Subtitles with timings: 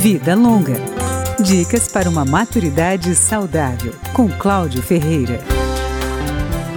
[0.00, 0.76] Vida Longa.
[1.38, 5.38] Dicas para uma maturidade saudável, com Cláudio Ferreira.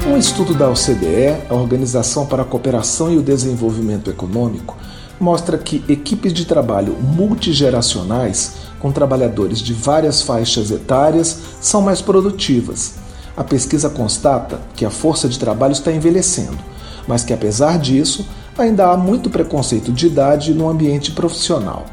[0.05, 4.75] Um estudo da OCDE, a Organização para a Cooperação e o Desenvolvimento Econômico,
[5.21, 12.95] mostra que equipes de trabalho multigeracionais, com trabalhadores de várias faixas etárias, são mais produtivas.
[13.37, 16.59] A pesquisa constata que a força de trabalho está envelhecendo,
[17.07, 18.27] mas que apesar disso,
[18.57, 21.85] ainda há muito preconceito de idade no ambiente profissional.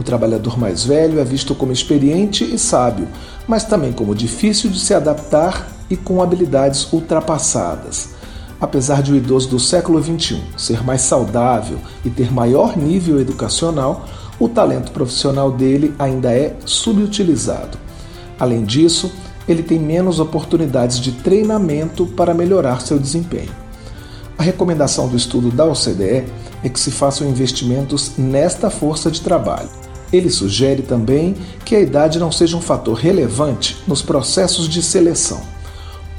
[0.00, 3.06] O trabalhador mais velho é visto como experiente e sábio,
[3.46, 8.08] mas também como difícil de se adaptar e com habilidades ultrapassadas.
[8.58, 14.06] Apesar de o idoso do século XXI ser mais saudável e ter maior nível educacional,
[14.38, 17.76] o talento profissional dele ainda é subutilizado.
[18.38, 19.12] Além disso,
[19.46, 23.52] ele tem menos oportunidades de treinamento para melhorar seu desempenho.
[24.38, 26.24] A recomendação do estudo da OCDE
[26.64, 29.68] é que se façam investimentos nesta força de trabalho.
[30.12, 35.40] Ele sugere também que a idade não seja um fator relevante nos processos de seleção.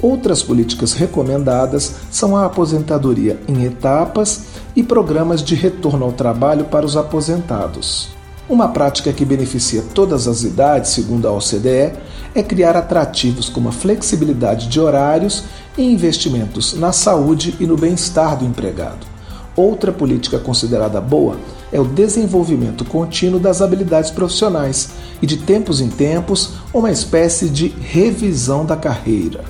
[0.02, 6.86] Outras políticas recomendadas são a aposentadoria em etapas e programas de retorno ao trabalho para
[6.86, 8.10] os aposentados.
[8.50, 11.94] Uma prática que beneficia todas as idades, segundo a OCDE,
[12.34, 15.44] é criar atrativos como a flexibilidade de horários
[15.78, 19.11] e investimentos na saúde e no bem-estar do empregado.
[19.56, 21.38] Outra política considerada boa
[21.72, 27.68] é o desenvolvimento contínuo das habilidades profissionais e, de tempos em tempos, uma espécie de
[27.68, 29.44] revisão da carreira.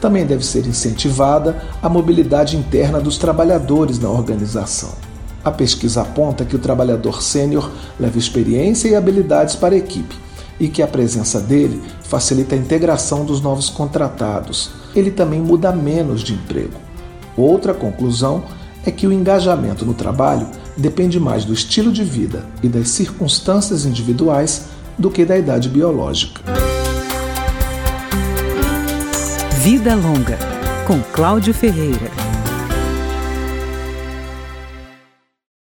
[0.00, 4.92] Também deve ser incentivada a mobilidade interna dos trabalhadores na organização.
[5.42, 10.14] A pesquisa aponta que o trabalhador sênior leva experiência e habilidades para a equipe
[10.60, 14.70] e que a presença dele facilita a integração dos novos contratados.
[14.94, 16.74] Ele também muda menos de emprego.
[17.36, 18.42] Outra conclusão
[18.84, 23.84] é que o engajamento no trabalho depende mais do estilo de vida e das circunstâncias
[23.84, 26.42] individuais do que da idade biológica.
[29.60, 30.38] Vida Longa,
[30.86, 32.27] com Cláudio Ferreira.